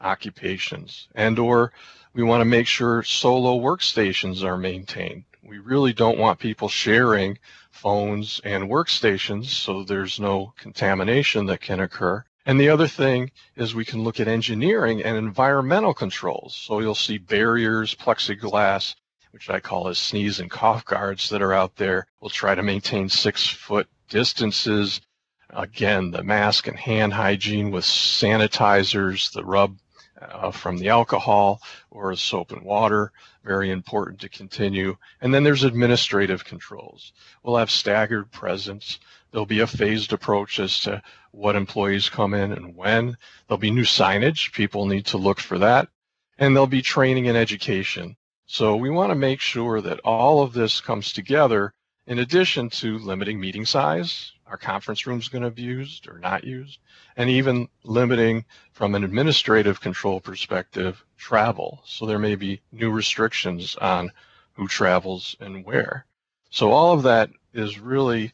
occupations 0.05 1.07
and 1.15 1.39
or 1.39 1.71
we 2.13 2.23
want 2.23 2.41
to 2.41 2.45
make 2.45 2.67
sure 2.67 3.03
solo 3.03 3.59
workstations 3.59 4.43
are 4.43 4.57
maintained. 4.57 5.25
We 5.43 5.57
really 5.57 5.91
don't 5.91 6.17
want 6.17 6.39
people 6.39 6.69
sharing 6.69 7.37
phones 7.71 8.39
and 8.45 8.69
workstations 8.69 9.47
so 9.47 9.83
there's 9.83 10.19
no 10.19 10.53
contamination 10.57 11.45
that 11.47 11.59
can 11.59 11.81
occur. 11.81 12.23
And 12.45 12.59
the 12.59 12.69
other 12.69 12.87
thing 12.87 13.31
is 13.55 13.75
we 13.75 13.85
can 13.85 14.03
look 14.03 14.19
at 14.19 14.27
engineering 14.27 15.03
and 15.03 15.17
environmental 15.17 15.93
controls. 15.93 16.55
So 16.55 16.79
you'll 16.79 16.95
see 16.95 17.17
barriers, 17.17 17.95
plexiglass, 17.95 18.95
which 19.31 19.49
I 19.49 19.59
call 19.59 19.89
as 19.89 19.97
sneeze 19.97 20.39
and 20.39 20.49
cough 20.49 20.85
guards 20.85 21.27
that 21.29 21.41
are 21.41 21.53
out 21.53 21.75
there. 21.75 22.07
We'll 22.21 22.29
try 22.29 22.55
to 22.55 22.63
maintain 22.63 23.09
six 23.09 23.45
foot 23.45 23.87
distances. 24.07 25.01
Again, 25.49 26.11
the 26.11 26.23
mask 26.23 26.67
and 26.67 26.77
hand 26.77 27.13
hygiene 27.13 27.71
with 27.71 27.83
sanitizers, 27.83 29.33
the 29.33 29.43
rub 29.43 29.77
uh, 30.21 30.51
from 30.51 30.77
the 30.77 30.89
alcohol 30.89 31.61
or 31.89 32.15
soap 32.15 32.51
and 32.51 32.63
water, 32.63 33.11
very 33.43 33.71
important 33.71 34.19
to 34.21 34.29
continue. 34.29 34.95
And 35.21 35.33
then 35.33 35.43
there's 35.43 35.63
administrative 35.63 36.45
controls. 36.45 37.13
We'll 37.43 37.57
have 37.57 37.71
staggered 37.71 38.31
presence. 38.31 38.99
There'll 39.31 39.45
be 39.45 39.59
a 39.59 39.67
phased 39.67 40.13
approach 40.13 40.59
as 40.59 40.79
to 40.81 41.01
what 41.31 41.55
employees 41.55 42.09
come 42.09 42.33
in 42.33 42.53
and 42.53 42.75
when. 42.75 43.17
There'll 43.47 43.59
be 43.59 43.71
new 43.71 43.83
signage. 43.83 44.53
People 44.53 44.85
need 44.85 45.07
to 45.07 45.17
look 45.17 45.39
for 45.39 45.59
that. 45.59 45.89
And 46.37 46.55
there'll 46.55 46.67
be 46.67 46.81
training 46.81 47.27
and 47.27 47.37
education. 47.37 48.15
So 48.45 48.75
we 48.75 48.89
want 48.89 49.11
to 49.11 49.15
make 49.15 49.41
sure 49.41 49.81
that 49.81 49.99
all 50.01 50.41
of 50.41 50.53
this 50.53 50.79
comes 50.79 51.11
together 51.11 51.73
in 52.07 52.19
addition 52.19 52.69
to 52.69 52.99
limiting 52.99 53.39
meeting 53.39 53.65
size, 53.65 54.31
our 54.47 54.57
conference 54.57 55.07
rooms 55.07 55.27
going 55.27 55.43
to 55.43 55.51
be 55.51 55.63
used 55.63 56.07
or 56.07 56.19
not 56.19 56.43
used, 56.43 56.79
and 57.17 57.29
even 57.29 57.67
limiting 57.83 58.45
from 58.71 58.95
an 58.95 59.03
administrative 59.03 59.81
control 59.81 60.19
perspective 60.19 61.03
travel. 61.17 61.81
So 61.85 62.05
there 62.05 62.19
may 62.19 62.35
be 62.35 62.61
new 62.71 62.91
restrictions 62.91 63.75
on 63.75 64.11
who 64.53 64.67
travels 64.67 65.35
and 65.39 65.65
where. 65.65 66.05
So 66.49 66.71
all 66.71 66.93
of 66.93 67.03
that 67.03 67.29
is 67.53 67.79
really 67.79 68.33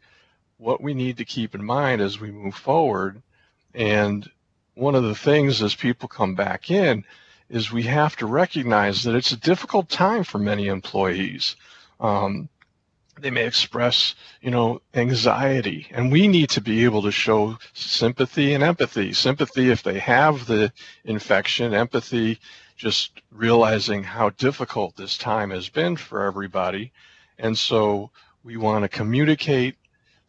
what 0.57 0.81
we 0.81 0.93
need 0.93 1.17
to 1.17 1.25
keep 1.25 1.55
in 1.55 1.63
mind 1.63 2.01
as 2.01 2.19
we 2.19 2.29
move 2.31 2.55
forward. 2.55 3.21
And 3.73 4.29
one 4.75 4.95
of 4.95 5.03
the 5.03 5.15
things 5.15 5.61
as 5.61 5.73
people 5.75 6.07
come 6.07 6.35
back 6.35 6.69
in 6.69 7.05
is 7.49 7.71
we 7.71 7.83
have 7.83 8.15
to 8.17 8.25
recognize 8.25 9.03
that 9.03 9.15
it's 9.15 9.31
a 9.31 9.37
difficult 9.37 9.89
time 9.89 10.23
for 10.23 10.39
many 10.39 10.67
employees. 10.67 11.55
Um, 11.99 12.49
they 13.21 13.31
may 13.31 13.45
express, 13.45 14.15
you 14.41 14.51
know, 14.51 14.81
anxiety, 14.93 15.87
and 15.91 16.11
we 16.11 16.27
need 16.27 16.49
to 16.51 16.61
be 16.61 16.83
able 16.83 17.01
to 17.03 17.11
show 17.11 17.57
sympathy 17.73 18.53
and 18.53 18.63
empathy. 18.63 19.13
Sympathy 19.13 19.69
if 19.69 19.83
they 19.83 19.99
have 19.99 20.45
the 20.45 20.71
infection, 21.05 21.73
empathy 21.73 22.39
just 22.75 23.21
realizing 23.31 24.03
how 24.03 24.29
difficult 24.31 24.95
this 24.95 25.17
time 25.17 25.51
has 25.51 25.69
been 25.69 25.95
for 25.95 26.23
everybody. 26.23 26.91
And 27.37 27.57
so 27.57 28.09
we 28.43 28.57
want 28.57 28.83
to 28.83 28.89
communicate 28.89 29.75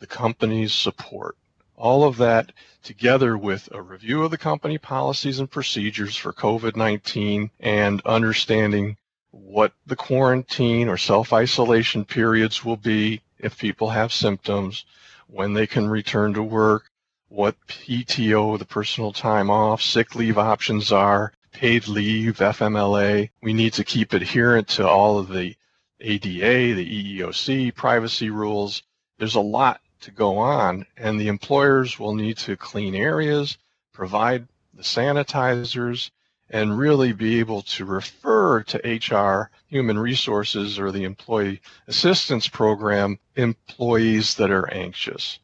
the 0.00 0.06
company's 0.06 0.74
support. 0.74 1.36
All 1.76 2.04
of 2.04 2.18
that 2.18 2.52
together 2.82 3.38
with 3.38 3.68
a 3.72 3.80
review 3.80 4.22
of 4.22 4.30
the 4.30 4.38
company 4.38 4.76
policies 4.76 5.38
and 5.38 5.50
procedures 5.50 6.16
for 6.16 6.32
COVID 6.32 6.76
19 6.76 7.50
and 7.60 8.02
understanding 8.04 8.98
what 9.32 9.72
the 9.86 9.96
quarantine 9.96 10.88
or 10.88 10.98
self 10.98 11.32
isolation 11.32 12.04
periods 12.04 12.64
will 12.64 12.76
be 12.76 13.20
if 13.38 13.58
people 13.58 13.88
have 13.90 14.12
symptoms, 14.12 14.84
when 15.26 15.54
they 15.54 15.66
can 15.66 15.88
return 15.88 16.34
to 16.34 16.42
work, 16.42 16.90
what 17.28 17.56
PTO, 17.66 18.58
the 18.58 18.64
personal 18.66 19.10
time 19.10 19.50
off, 19.50 19.80
sick 19.80 20.14
leave 20.14 20.36
options 20.36 20.92
are, 20.92 21.32
paid 21.50 21.88
leave, 21.88 22.36
FMLA. 22.36 23.30
We 23.42 23.54
need 23.54 23.72
to 23.74 23.84
keep 23.84 24.12
adherent 24.12 24.68
to 24.68 24.86
all 24.86 25.18
of 25.18 25.28
the 25.28 25.56
ADA, 26.00 26.74
the 26.74 27.20
EEOC 27.20 27.74
privacy 27.74 28.28
rules. 28.28 28.82
There's 29.18 29.36
a 29.36 29.40
lot 29.40 29.80
to 30.02 30.10
go 30.10 30.36
on, 30.36 30.84
and 30.96 31.18
the 31.18 31.28
employers 31.28 31.98
will 31.98 32.14
need 32.14 32.36
to 32.38 32.56
clean 32.56 32.94
areas, 32.94 33.56
provide 33.92 34.46
the 34.74 34.82
sanitizers, 34.82 36.10
and 36.52 36.78
really 36.78 37.12
be 37.12 37.40
able 37.40 37.62
to 37.62 37.84
refer 37.86 38.62
to 38.62 38.78
HR, 38.78 39.50
human 39.68 39.98
resources, 39.98 40.78
or 40.78 40.92
the 40.92 41.04
employee 41.04 41.62
assistance 41.88 42.46
program 42.46 43.18
employees 43.36 44.34
that 44.34 44.50
are 44.50 44.70
anxious. 44.72 45.38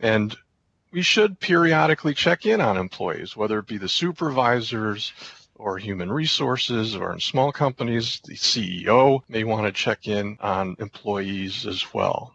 And 0.00 0.34
we 0.90 1.02
should 1.02 1.38
periodically 1.38 2.14
check 2.14 2.46
in 2.46 2.60
on 2.62 2.78
employees, 2.78 3.36
whether 3.36 3.58
it 3.58 3.66
be 3.66 3.78
the 3.78 3.88
supervisors 3.88 5.12
or 5.56 5.76
human 5.76 6.10
resources 6.10 6.96
or 6.96 7.12
in 7.12 7.20
small 7.20 7.52
companies, 7.52 8.20
the 8.24 8.34
CEO 8.34 9.20
may 9.28 9.44
want 9.44 9.66
to 9.66 9.72
check 9.72 10.08
in 10.08 10.38
on 10.40 10.76
employees 10.78 11.66
as 11.66 11.92
well. 11.92 12.34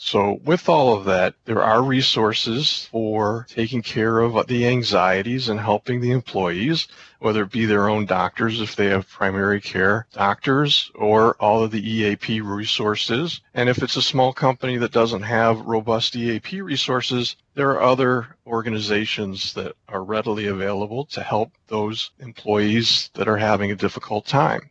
So, 0.00 0.34
with 0.44 0.68
all 0.68 0.94
of 0.94 1.06
that, 1.06 1.34
there 1.44 1.60
are 1.60 1.82
resources 1.82 2.86
for 2.88 3.48
taking 3.50 3.82
care 3.82 4.20
of 4.20 4.46
the 4.46 4.64
anxieties 4.64 5.48
and 5.48 5.58
helping 5.58 6.00
the 6.00 6.12
employees, 6.12 6.86
whether 7.18 7.42
it 7.42 7.50
be 7.50 7.66
their 7.66 7.88
own 7.88 8.06
doctors 8.06 8.60
if 8.60 8.76
they 8.76 8.86
have 8.90 9.08
primary 9.08 9.60
care 9.60 10.06
doctors 10.12 10.92
or 10.94 11.34
all 11.40 11.64
of 11.64 11.72
the 11.72 11.84
EAP 11.84 12.40
resources. 12.40 13.40
And 13.54 13.68
if 13.68 13.82
it's 13.82 13.96
a 13.96 14.00
small 14.00 14.32
company 14.32 14.76
that 14.76 14.92
doesn't 14.92 15.22
have 15.22 15.62
robust 15.62 16.14
EAP 16.14 16.60
resources, 16.60 17.34
there 17.54 17.70
are 17.70 17.82
other 17.82 18.36
organizations 18.46 19.52
that 19.54 19.74
are 19.88 20.04
readily 20.04 20.46
available 20.46 21.06
to 21.06 21.24
help 21.24 21.50
those 21.66 22.12
employees 22.20 23.10
that 23.14 23.26
are 23.26 23.38
having 23.38 23.72
a 23.72 23.74
difficult 23.74 24.26
time. 24.26 24.70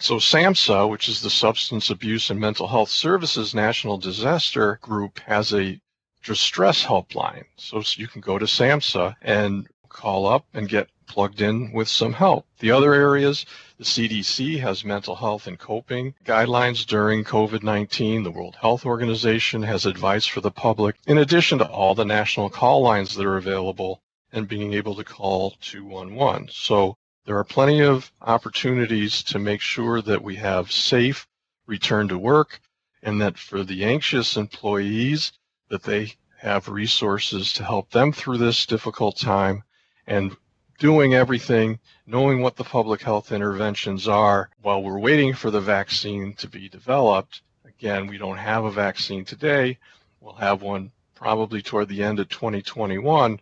So 0.00 0.16
SAMHSA, 0.16 0.88
which 0.88 1.08
is 1.08 1.20
the 1.20 1.30
Substance 1.30 1.90
Abuse 1.90 2.30
and 2.30 2.38
Mental 2.38 2.68
Health 2.68 2.88
Services 2.88 3.52
National 3.52 3.98
Disaster 3.98 4.78
Group, 4.80 5.18
has 5.26 5.52
a 5.52 5.80
distress 6.22 6.84
helpline. 6.84 7.44
So 7.56 7.82
you 7.96 8.06
can 8.06 8.20
go 8.20 8.38
to 8.38 8.44
SAMHSA 8.44 9.16
and 9.22 9.66
call 9.88 10.26
up 10.26 10.46
and 10.54 10.68
get 10.68 10.88
plugged 11.08 11.40
in 11.40 11.72
with 11.72 11.88
some 11.88 12.12
help. 12.12 12.46
The 12.60 12.70
other 12.70 12.94
areas, 12.94 13.44
the 13.78 13.84
CDC 13.84 14.60
has 14.60 14.84
mental 14.84 15.16
health 15.16 15.48
and 15.48 15.58
coping 15.58 16.14
guidelines 16.24 16.86
during 16.86 17.24
COVID 17.24 17.64
19. 17.64 18.22
The 18.22 18.30
World 18.30 18.56
Health 18.60 18.86
Organization 18.86 19.62
has 19.64 19.84
advice 19.84 20.26
for 20.26 20.40
the 20.40 20.52
public, 20.52 20.96
in 21.08 21.18
addition 21.18 21.58
to 21.58 21.68
all 21.68 21.96
the 21.96 22.04
national 22.04 22.50
call 22.50 22.82
lines 22.82 23.16
that 23.16 23.26
are 23.26 23.36
available 23.36 24.00
and 24.32 24.46
being 24.46 24.74
able 24.74 24.94
to 24.94 25.04
call 25.04 25.56
211. 25.60 26.50
So 26.52 26.97
there 27.28 27.36
are 27.36 27.44
plenty 27.44 27.82
of 27.82 28.10
opportunities 28.22 29.22
to 29.22 29.38
make 29.38 29.60
sure 29.60 30.00
that 30.00 30.22
we 30.24 30.36
have 30.36 30.72
safe 30.72 31.28
return 31.66 32.08
to 32.08 32.16
work 32.16 32.58
and 33.02 33.20
that 33.20 33.36
for 33.36 33.62
the 33.64 33.84
anxious 33.84 34.38
employees 34.38 35.32
that 35.68 35.82
they 35.82 36.10
have 36.38 36.70
resources 36.70 37.52
to 37.52 37.62
help 37.62 37.90
them 37.90 38.12
through 38.12 38.38
this 38.38 38.64
difficult 38.64 39.18
time 39.18 39.62
and 40.06 40.34
doing 40.78 41.12
everything, 41.12 41.78
knowing 42.06 42.40
what 42.40 42.56
the 42.56 42.64
public 42.64 43.02
health 43.02 43.30
interventions 43.30 44.08
are 44.08 44.48
while 44.62 44.82
we're 44.82 44.98
waiting 44.98 45.34
for 45.34 45.50
the 45.50 45.60
vaccine 45.60 46.32
to 46.32 46.48
be 46.48 46.66
developed. 46.66 47.42
Again, 47.66 48.06
we 48.06 48.16
don't 48.16 48.38
have 48.38 48.64
a 48.64 48.70
vaccine 48.70 49.26
today. 49.26 49.76
We'll 50.22 50.32
have 50.32 50.62
one 50.62 50.92
probably 51.14 51.60
toward 51.60 51.90
the 51.90 52.02
end 52.02 52.20
of 52.20 52.30
2021. 52.30 53.38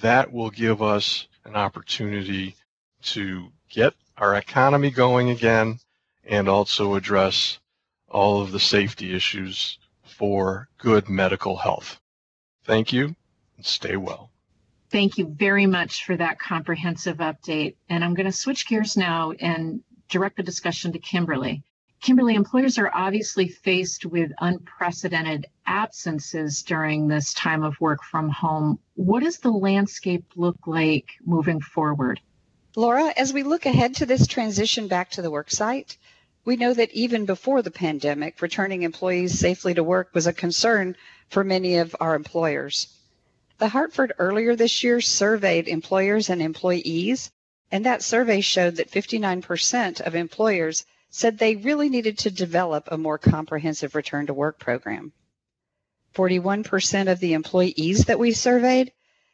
That 0.00 0.32
will 0.32 0.50
give 0.50 0.82
us 0.82 1.28
an 1.44 1.54
opportunity 1.54 2.56
to 3.02 3.52
get 3.68 3.94
our 4.16 4.34
economy 4.36 4.90
going 4.90 5.30
again 5.30 5.78
and 6.24 6.48
also 6.48 6.94
address 6.94 7.58
all 8.08 8.42
of 8.42 8.52
the 8.52 8.60
safety 8.60 9.14
issues 9.14 9.78
for 10.02 10.68
good 10.78 11.08
medical 11.08 11.56
health. 11.56 12.00
Thank 12.64 12.92
you 12.92 13.16
and 13.56 13.66
stay 13.66 13.96
well. 13.96 14.30
Thank 14.90 15.16
you 15.16 15.26
very 15.26 15.66
much 15.66 16.04
for 16.04 16.16
that 16.16 16.38
comprehensive 16.38 17.16
update. 17.16 17.76
And 17.88 18.04
I'm 18.04 18.14
going 18.14 18.26
to 18.26 18.32
switch 18.32 18.68
gears 18.68 18.96
now 18.96 19.32
and 19.32 19.82
direct 20.08 20.36
the 20.36 20.42
discussion 20.42 20.92
to 20.92 20.98
Kimberly. 20.98 21.62
Kimberly, 22.02 22.34
employers 22.34 22.78
are 22.78 22.90
obviously 22.92 23.48
faced 23.48 24.04
with 24.04 24.32
unprecedented 24.40 25.46
absences 25.66 26.62
during 26.62 27.08
this 27.08 27.32
time 27.32 27.62
of 27.62 27.80
work 27.80 28.02
from 28.02 28.28
home. 28.28 28.78
What 28.94 29.22
does 29.22 29.38
the 29.38 29.52
landscape 29.52 30.24
look 30.36 30.66
like 30.66 31.06
moving 31.24 31.60
forward? 31.60 32.20
Laura, 32.74 33.12
as 33.18 33.34
we 33.34 33.42
look 33.42 33.66
ahead 33.66 33.94
to 33.94 34.06
this 34.06 34.26
transition 34.26 34.88
back 34.88 35.10
to 35.10 35.20
the 35.20 35.30
worksite, 35.30 35.98
we 36.46 36.56
know 36.56 36.72
that 36.72 36.90
even 36.92 37.26
before 37.26 37.60
the 37.60 37.70
pandemic, 37.70 38.40
returning 38.40 38.82
employees 38.82 39.38
safely 39.38 39.74
to 39.74 39.84
work 39.84 40.08
was 40.14 40.26
a 40.26 40.32
concern 40.32 40.96
for 41.28 41.44
many 41.44 41.76
of 41.76 41.94
our 42.00 42.14
employers. 42.14 42.88
The 43.58 43.68
Hartford 43.68 44.14
earlier 44.18 44.56
this 44.56 44.82
year 44.82 45.02
surveyed 45.02 45.68
employers 45.68 46.30
and 46.30 46.40
employees, 46.40 47.30
and 47.70 47.84
that 47.84 48.02
survey 48.02 48.40
showed 48.40 48.76
that 48.76 48.90
59% 48.90 50.00
of 50.00 50.14
employers 50.14 50.86
said 51.10 51.36
they 51.36 51.56
really 51.56 51.90
needed 51.90 52.18
to 52.20 52.30
develop 52.30 52.88
a 52.90 52.96
more 52.96 53.18
comprehensive 53.18 53.94
return 53.94 54.26
to 54.28 54.34
work 54.34 54.58
program. 54.58 55.12
41% 56.14 57.12
of 57.12 57.20
the 57.20 57.34
employees 57.34 58.06
that 58.06 58.18
we 58.18 58.32
surveyed 58.32 58.92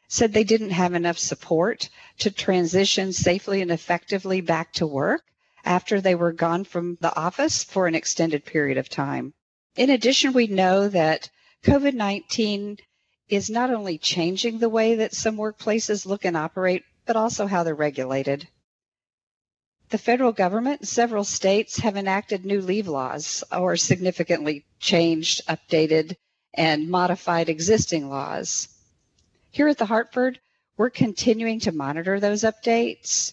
said 0.09 0.33
they 0.33 0.45
didn't 0.45 0.71
have 0.71 0.95
enough 0.95 1.19
support 1.19 1.91
to 2.19 2.31
transition 2.31 3.13
safely 3.13 3.61
and 3.61 3.71
effectively 3.71 4.41
back 4.41 4.73
to 4.73 4.87
work 4.87 5.23
after 5.65 6.01
they 6.01 6.15
were 6.15 6.33
gone 6.33 6.65
from 6.65 6.97
the 7.01 7.15
office 7.15 7.63
for 7.63 7.87
an 7.87 7.95
extended 7.95 8.45
period 8.45 8.79
of 8.79 8.89
time. 8.89 9.35
In 9.77 9.91
addition, 9.91 10.33
we 10.33 10.47
know 10.47 10.89
that 10.89 11.31
COVID 11.63 11.93
19 11.93 12.79
is 13.29 13.51
not 13.51 13.71
only 13.71 13.99
changing 13.99 14.59
the 14.59 14.69
way 14.69 14.95
that 14.95 15.15
some 15.15 15.37
workplaces 15.37 16.07
look 16.07 16.25
and 16.25 16.37
operate, 16.37 16.85
but 17.05 17.17
also 17.17 17.47
how 17.47 17.63
they're 17.63 17.75
regulated. 17.75 18.49
The 19.91 19.99
federal 19.99 20.33
government 20.33 20.81
and 20.81 20.89
several 20.89 21.25
states 21.25 21.79
have 21.79 21.97
enacted 21.97 22.45
new 22.45 22.61
leave 22.61 22.89
laws 22.89 23.45
or 23.53 23.77
significantly 23.77 24.65
changed, 24.81 25.47
updated, 25.47 26.17
and 26.55 26.89
modified 26.89 27.49
existing 27.49 28.09
laws. 28.09 28.69
Here 29.59 29.67
at 29.67 29.79
the 29.79 29.87
Hartford, 29.87 30.39
we're 30.77 30.89
continuing 30.89 31.59
to 31.59 31.73
monitor 31.73 32.21
those 32.21 32.45
updates, 32.45 33.33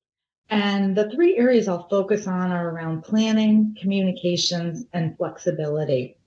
And 0.50 0.96
the 0.96 1.10
three 1.10 1.38
areas 1.38 1.68
I'll 1.68 1.88
focus 1.90 2.28
on 2.28 2.52
are 2.52 2.70
around 2.70 3.04
planning, 3.04 3.76
communications, 3.80 4.86
and 4.94 5.18
flexibility. 5.18 6.18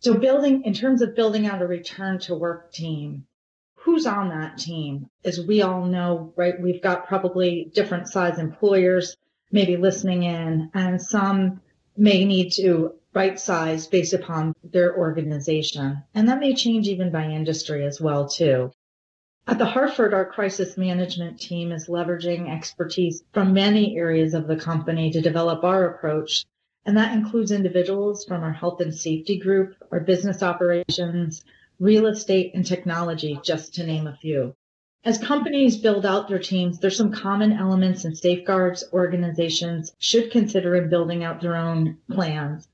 So 0.00 0.14
building, 0.14 0.64
in 0.64 0.74
terms 0.74 1.02
of 1.02 1.14
building 1.14 1.46
out 1.46 1.62
a 1.62 1.66
return 1.66 2.18
to 2.20 2.34
work 2.34 2.72
team, 2.72 3.26
who's 3.74 4.06
on 4.06 4.30
that 4.30 4.58
team? 4.58 5.08
As 5.24 5.40
we 5.40 5.62
all 5.62 5.84
know, 5.84 6.32
right, 6.36 6.60
we've 6.60 6.82
got 6.82 7.06
probably 7.06 7.70
different 7.74 8.08
size 8.08 8.38
employers 8.38 9.16
maybe 9.52 9.76
listening 9.76 10.22
in 10.22 10.70
and 10.74 11.00
some 11.00 11.60
may 11.96 12.24
need 12.24 12.50
to 12.52 12.94
right 13.12 13.38
size 13.38 13.86
based 13.86 14.12
upon 14.12 14.54
their 14.62 14.96
organization. 14.96 16.02
And 16.14 16.28
that 16.28 16.38
may 16.38 16.54
change 16.54 16.88
even 16.88 17.10
by 17.10 17.24
industry 17.26 17.84
as 17.84 18.00
well 18.00 18.28
too. 18.28 18.72
At 19.46 19.58
the 19.58 19.64
Hartford, 19.64 20.12
our 20.12 20.26
crisis 20.26 20.76
management 20.76 21.40
team 21.40 21.72
is 21.72 21.88
leveraging 21.88 22.48
expertise 22.48 23.24
from 23.32 23.54
many 23.54 23.96
areas 23.96 24.34
of 24.34 24.46
the 24.46 24.56
company 24.56 25.10
to 25.10 25.20
develop 25.20 25.64
our 25.64 25.86
approach. 25.86 26.44
And 26.84 26.96
that 26.96 27.14
includes 27.14 27.50
individuals 27.50 28.24
from 28.24 28.42
our 28.42 28.52
health 28.52 28.80
and 28.80 28.94
safety 28.94 29.38
group, 29.38 29.74
our 29.90 30.00
business 30.00 30.42
operations, 30.42 31.42
real 31.78 32.06
estate, 32.06 32.52
and 32.54 32.66
technology, 32.66 33.40
just 33.42 33.74
to 33.74 33.86
name 33.86 34.06
a 34.06 34.16
few. 34.16 34.54
As 35.04 35.16
companies 35.16 35.78
build 35.78 36.04
out 36.04 36.28
their 36.28 36.38
teams, 36.38 36.78
there's 36.78 36.98
some 36.98 37.10
common 37.10 37.52
elements 37.52 38.04
and 38.04 38.16
safeguards 38.16 38.84
organizations 38.92 39.94
should 39.98 40.30
consider 40.30 40.76
in 40.76 40.90
building 40.90 41.24
out 41.24 41.40
their 41.40 41.56
own 41.56 41.96
plans. 42.10 42.68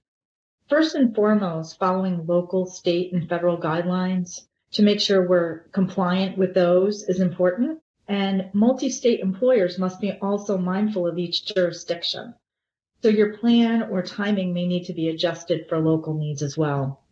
First 0.68 0.96
and 0.96 1.14
foremost, 1.14 1.78
following 1.78 2.26
local, 2.26 2.66
state, 2.66 3.12
and 3.12 3.28
federal 3.28 3.56
guidelines 3.56 4.48
to 4.72 4.82
make 4.82 5.00
sure 5.00 5.26
we're 5.26 5.60
compliant 5.72 6.36
with 6.36 6.54
those 6.54 7.02
is 7.04 7.20
important. 7.20 7.80
And 8.08 8.50
multi-state 8.52 9.20
employers 9.20 9.78
must 9.78 10.00
be 10.00 10.12
also 10.12 10.58
mindful 10.58 11.06
of 11.06 11.18
each 11.18 11.54
jurisdiction. 11.54 12.34
So 13.02 13.08
your 13.08 13.36
plan 13.36 13.84
or 13.84 14.02
timing 14.02 14.54
may 14.54 14.66
need 14.66 14.84
to 14.86 14.92
be 14.92 15.08
adjusted 15.08 15.68
for 15.68 15.78
local 15.78 16.14
needs 16.14 16.42
as 16.42 16.56
well. 16.56 17.02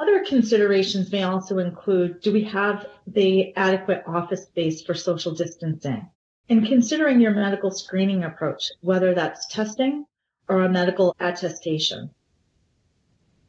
Other 0.00 0.24
considerations 0.24 1.12
may 1.12 1.22
also 1.22 1.58
include, 1.58 2.22
do 2.22 2.32
we 2.32 2.44
have 2.44 2.86
the 3.06 3.54
adequate 3.56 4.02
office 4.06 4.44
space 4.44 4.82
for 4.82 4.94
social 4.94 5.34
distancing? 5.34 6.08
And 6.48 6.66
considering 6.66 7.20
your 7.20 7.32
medical 7.32 7.70
screening 7.70 8.24
approach, 8.24 8.72
whether 8.80 9.14
that's 9.14 9.46
testing 9.46 10.06
or 10.48 10.62
a 10.62 10.68
medical 10.68 11.14
attestation. 11.20 12.10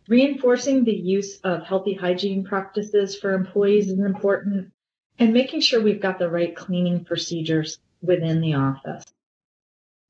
Reinforcing 0.07 0.83
the 0.83 0.93
use 0.93 1.39
of 1.41 1.63
healthy 1.63 1.93
hygiene 1.93 2.43
practices 2.43 3.15
for 3.15 3.33
employees 3.33 3.89
is 3.89 3.99
important 3.99 4.73
and 5.17 5.33
making 5.33 5.61
sure 5.61 5.81
we've 5.81 6.01
got 6.01 6.19
the 6.19 6.29
right 6.29 6.53
cleaning 6.55 7.05
procedures 7.05 7.79
within 8.01 8.41
the 8.41 8.55
office. 8.55 9.05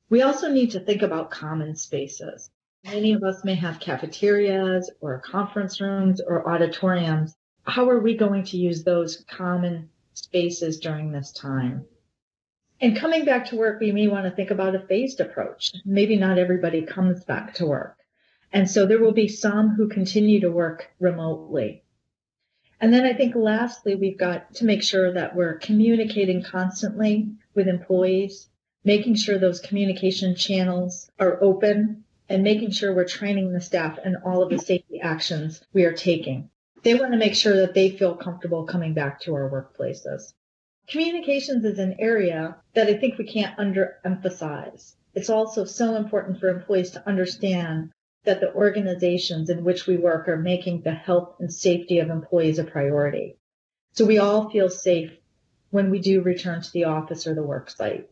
We 0.09 0.23
also 0.23 0.51
need 0.51 0.71
to 0.71 0.79
think 0.79 1.03
about 1.03 1.29
common 1.29 1.75
spaces. 1.75 2.49
Many 2.83 3.13
of 3.13 3.23
us 3.23 3.43
may 3.45 3.55
have 3.55 3.79
cafeterias 3.79 4.91
or 4.99 5.19
conference 5.19 5.79
rooms 5.79 6.21
or 6.21 6.49
auditoriums. 6.49 7.35
How 7.63 7.89
are 7.89 7.99
we 7.99 8.17
going 8.17 8.43
to 8.45 8.57
use 8.57 8.83
those 8.83 9.23
common 9.29 9.89
spaces 10.13 10.79
during 10.79 11.11
this 11.11 11.31
time? 11.31 11.85
And 12.81 12.97
coming 12.97 13.25
back 13.25 13.45
to 13.47 13.55
work, 13.55 13.79
we 13.79 13.91
may 13.91 14.07
want 14.07 14.25
to 14.25 14.31
think 14.31 14.51
about 14.51 14.75
a 14.75 14.85
phased 14.87 15.21
approach. 15.21 15.71
Maybe 15.85 16.17
not 16.17 16.37
everybody 16.37 16.81
comes 16.81 17.23
back 17.23 17.53
to 17.55 17.67
work. 17.67 17.97
And 18.53 18.69
so 18.69 18.85
there 18.85 18.99
will 18.99 19.13
be 19.13 19.27
some 19.27 19.71
who 19.71 19.89
continue 19.89 20.39
to 20.41 20.51
work 20.51 20.91
remotely. 20.99 21.83
And 22.79 22.93
then 22.93 23.03
I 23.03 23.13
think 23.13 23.33
lastly, 23.35 23.95
we've 23.95 24.17
got 24.17 24.53
to 24.55 24.65
make 24.65 24.83
sure 24.83 25.11
that 25.13 25.35
we're 25.35 25.57
communicating 25.57 26.43
constantly 26.43 27.29
with 27.55 27.67
employees, 27.67 28.49
making 28.83 29.15
sure 29.15 29.39
those 29.39 29.59
communication 29.59 30.35
channels 30.35 31.09
are 31.19 31.41
open 31.41 32.03
and 32.29 32.43
making 32.43 32.71
sure 32.71 32.93
we're 32.93 33.05
training 33.05 33.51
the 33.51 33.61
staff 33.61 33.97
and 34.05 34.17
all 34.23 34.43
of 34.43 34.51
the 34.51 34.59
safety 34.59 34.99
actions 35.01 35.63
we 35.73 35.85
are 35.85 35.93
taking. 35.93 36.49
They 36.83 36.93
want 36.93 37.13
to 37.13 37.17
make 37.17 37.35
sure 37.35 37.55
that 37.57 37.73
they 37.73 37.89
feel 37.89 38.15
comfortable 38.15 38.65
coming 38.65 38.93
back 38.93 39.21
to 39.21 39.33
our 39.33 39.49
workplaces. 39.49 40.33
Communications 40.87 41.65
is 41.65 41.79
an 41.79 41.95
area 41.97 42.57
that 42.75 42.87
I 42.87 42.97
think 42.97 43.17
we 43.17 43.25
can't 43.25 43.57
underemphasize. 43.57 44.93
It's 45.15 45.29
also 45.29 45.65
so 45.65 45.95
important 45.95 46.39
for 46.39 46.49
employees 46.49 46.91
to 46.91 47.07
understand 47.07 47.91
that 48.25 48.39
the 48.39 48.53
organizations 48.53 49.49
in 49.49 49.63
which 49.63 49.85
we 49.85 49.97
work 49.97 50.27
are 50.27 50.37
making 50.37 50.81
the 50.81 50.93
health 50.93 51.35
and 51.39 51.53
safety 51.53 51.99
of 51.99 52.09
employees 52.09 52.59
a 52.59 52.63
priority. 52.63 53.37
So 53.93 54.05
we 54.05 54.17
all 54.17 54.49
feel 54.49 54.69
safe 54.69 55.11
when 55.69 55.89
we 55.89 55.99
do 55.99 56.21
return 56.21 56.61
to 56.61 56.71
the 56.71 56.85
office 56.85 57.27
or 57.27 57.35
the 57.35 57.43
work 57.43 57.69
site. 57.69 58.09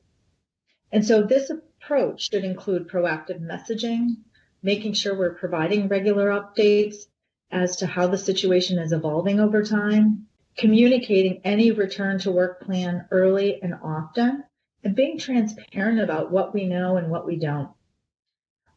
And 0.91 1.05
so 1.05 1.23
this 1.23 1.49
approach 1.49 2.29
should 2.29 2.43
include 2.43 2.89
proactive 2.89 3.39
messaging, 3.39 4.17
making 4.61 4.93
sure 4.93 5.17
we're 5.17 5.35
providing 5.35 5.87
regular 5.87 6.27
updates 6.27 7.05
as 7.49 7.77
to 7.77 7.87
how 7.87 8.07
the 8.07 8.17
situation 8.17 8.79
is 8.79 8.91
evolving 8.91 9.39
over 9.39 9.63
time, 9.63 10.27
communicating 10.57 11.41
any 11.43 11.71
return 11.71 12.19
to 12.19 12.31
work 12.31 12.61
plan 12.61 13.05
early 13.11 13.61
and 13.61 13.73
often, 13.81 14.43
and 14.83 14.95
being 14.95 15.17
transparent 15.17 15.99
about 15.99 16.31
what 16.31 16.53
we 16.53 16.65
know 16.65 16.97
and 16.97 17.09
what 17.09 17.25
we 17.25 17.37
don't. 17.37 17.69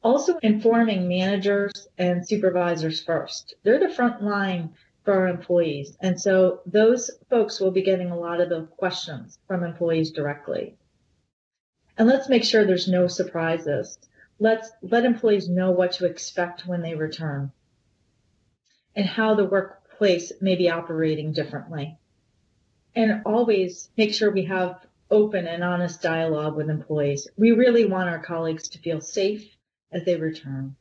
Also 0.04 0.36
informing 0.42 1.08
managers 1.08 1.88
and 1.96 2.28
supervisors 2.28 3.02
first. 3.02 3.54
They're 3.62 3.80
the 3.80 3.88
front 3.88 4.22
line 4.22 4.74
for 5.02 5.14
our 5.14 5.28
employees. 5.28 5.96
And 5.98 6.20
so 6.20 6.60
those 6.66 7.10
folks 7.30 7.58
will 7.58 7.70
be 7.70 7.82
getting 7.82 8.10
a 8.10 8.18
lot 8.18 8.42
of 8.42 8.50
the 8.50 8.68
questions 8.76 9.38
from 9.48 9.64
employees 9.64 10.10
directly. 10.10 10.76
And 11.96 12.06
let's 12.06 12.28
make 12.28 12.44
sure 12.44 12.66
there's 12.66 12.86
no 12.86 13.06
surprises. 13.06 13.98
Let's 14.38 14.70
let 14.82 15.06
employees 15.06 15.48
know 15.48 15.70
what 15.70 15.92
to 15.92 16.06
expect 16.06 16.66
when 16.66 16.82
they 16.82 16.94
return 16.94 17.52
and 18.94 19.06
how 19.06 19.34
the 19.34 19.46
workplace 19.46 20.32
may 20.40 20.54
be 20.54 20.68
operating 20.68 21.32
differently. 21.32 21.96
And 22.94 23.22
always 23.24 23.88
make 23.96 24.12
sure 24.12 24.30
we 24.30 24.44
have 24.44 24.84
open 25.10 25.46
and 25.46 25.64
honest 25.64 26.02
dialogue 26.02 26.56
with 26.56 26.68
employees. 26.68 27.26
We 27.38 27.52
really 27.52 27.86
want 27.86 28.10
our 28.10 28.18
colleagues 28.18 28.68
to 28.68 28.78
feel 28.78 29.00
safe 29.00 29.48
as 29.94 30.04
they 30.04 30.16
return. 30.16 30.76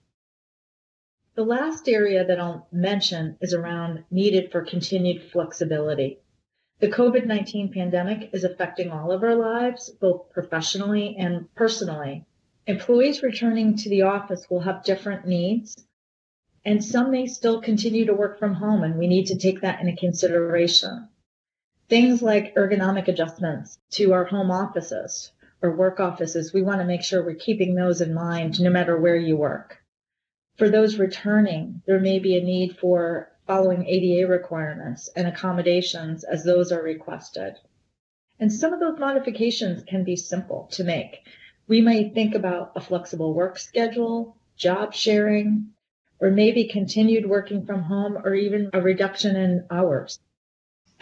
The 1.35 1.45
last 1.45 1.87
area 1.87 2.25
that 2.25 2.39
I'll 2.39 2.67
mention 2.71 3.37
is 3.41 3.53
around 3.53 4.03
needed 4.11 4.51
for 4.51 4.61
continued 4.61 5.23
flexibility. 5.31 6.19
The 6.79 6.89
COVID 6.89 7.25
19 7.25 7.71
pandemic 7.71 8.29
is 8.33 8.43
affecting 8.43 8.91
all 8.91 9.11
of 9.11 9.23
our 9.23 9.35
lives, 9.35 9.89
both 9.89 10.31
professionally 10.31 11.15
and 11.17 11.47
personally. 11.55 12.25
Employees 12.67 13.23
returning 13.23 13.77
to 13.77 13.89
the 13.89 14.01
office 14.03 14.49
will 14.49 14.59
have 14.61 14.83
different 14.83 15.25
needs, 15.25 15.85
and 16.65 16.83
some 16.83 17.11
may 17.11 17.25
still 17.25 17.61
continue 17.61 18.05
to 18.05 18.13
work 18.13 18.37
from 18.37 18.55
home, 18.55 18.83
and 18.83 18.97
we 18.97 19.07
need 19.07 19.27
to 19.27 19.37
take 19.37 19.61
that 19.61 19.79
into 19.81 19.95
consideration. 19.95 21.09
Things 21.89 22.21
like 22.21 22.55
ergonomic 22.55 23.07
adjustments 23.07 23.79
to 23.91 24.13
our 24.13 24.25
home 24.25 24.51
offices, 24.51 25.31
or 25.63 25.75
work 25.75 25.99
offices, 25.99 26.53
we 26.53 26.61
want 26.61 26.81
to 26.81 26.85
make 26.85 27.01
sure 27.01 27.23
we're 27.23 27.33
keeping 27.35 27.73
those 27.73 28.01
in 28.01 28.13
mind 28.13 28.59
no 28.59 28.69
matter 28.69 28.99
where 28.99 29.15
you 29.15 29.37
work. 29.37 29.77
For 30.57 30.69
those 30.69 30.99
returning, 30.99 31.81
there 31.87 31.99
may 31.99 32.19
be 32.19 32.37
a 32.37 32.43
need 32.43 32.77
for 32.77 33.31
following 33.47 33.87
ADA 33.87 34.27
requirements 34.27 35.09
and 35.15 35.25
accommodations 35.25 36.23
as 36.25 36.43
those 36.43 36.71
are 36.71 36.83
requested. 36.83 37.55
And 38.39 38.51
some 38.51 38.73
of 38.73 38.79
those 38.79 38.99
modifications 38.99 39.83
can 39.83 40.03
be 40.03 40.17
simple 40.17 40.67
to 40.73 40.83
make. 40.83 41.25
We 41.67 41.81
might 41.81 42.13
think 42.13 42.35
about 42.35 42.73
a 42.75 42.81
flexible 42.81 43.33
work 43.33 43.57
schedule, 43.57 44.35
job 44.57 44.93
sharing, 44.93 45.69
or 46.19 46.29
maybe 46.29 46.65
continued 46.65 47.25
working 47.25 47.65
from 47.65 47.83
home 47.83 48.17
or 48.17 48.35
even 48.35 48.69
a 48.73 48.81
reduction 48.81 49.35
in 49.35 49.65
hours. 49.71 50.19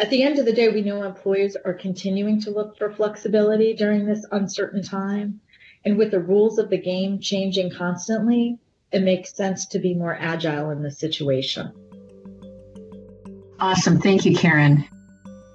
At 0.01 0.09
the 0.09 0.23
end 0.23 0.39
of 0.39 0.45
the 0.45 0.51
day, 0.51 0.67
we 0.67 0.81
know 0.81 1.03
employers 1.03 1.55
are 1.55 1.75
continuing 1.75 2.41
to 2.41 2.49
look 2.49 2.75
for 2.75 2.91
flexibility 2.91 3.75
during 3.75 4.07
this 4.07 4.25
uncertain 4.31 4.81
time. 4.81 5.41
And 5.85 5.95
with 5.95 6.09
the 6.09 6.19
rules 6.19 6.57
of 6.57 6.71
the 6.71 6.79
game 6.79 7.19
changing 7.19 7.69
constantly, 7.69 8.57
it 8.91 9.03
makes 9.03 9.35
sense 9.35 9.67
to 9.67 9.79
be 9.79 9.93
more 9.93 10.17
agile 10.19 10.71
in 10.71 10.81
this 10.81 10.97
situation. 10.97 11.71
Awesome. 13.59 14.01
Thank 14.01 14.25
you, 14.25 14.35
Karen. 14.35 14.85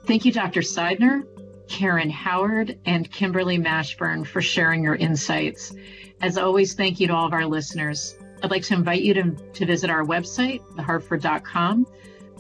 Thank 0.05 0.25
you, 0.25 0.31
Dr. 0.31 0.61
Seidner, 0.61 1.25
Karen 1.69 2.09
Howard, 2.09 2.79
and 2.87 3.11
Kimberly 3.11 3.59
Mashburn 3.59 4.25
for 4.25 4.41
sharing 4.41 4.85
your 4.85 4.95
insights. 4.95 5.75
As 6.23 6.39
always, 6.39 6.75
thank 6.75 7.01
you 7.01 7.09
to 7.09 7.15
all 7.15 7.27
of 7.27 7.33
our 7.33 7.47
listeners. 7.47 8.17
I'd 8.45 8.53
like 8.53 8.63
to 8.65 8.75
invite 8.75 9.03
you 9.03 9.13
to, 9.15 9.33
to 9.55 9.67
visit 9.67 9.91
our 9.91 10.05
website, 10.05 10.61
thehartford.com, 10.77 11.87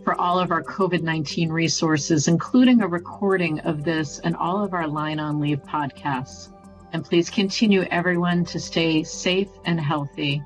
for 0.06 0.14
all 0.20 0.38
of 0.38 0.52
our 0.52 0.62
COVID 0.62 1.02
19 1.02 1.50
resources, 1.50 2.28
including 2.28 2.80
a 2.80 2.86
recording 2.86 3.58
of 3.62 3.82
this 3.82 4.20
and 4.20 4.36
all 4.36 4.62
of 4.62 4.72
our 4.72 4.86
Line 4.86 5.18
on 5.18 5.40
Leave 5.40 5.60
podcasts. 5.64 6.50
And 6.92 7.04
please 7.04 7.28
continue, 7.28 7.82
everyone, 7.90 8.44
to 8.44 8.60
stay 8.60 9.02
safe 9.02 9.48
and 9.64 9.80
healthy. 9.80 10.44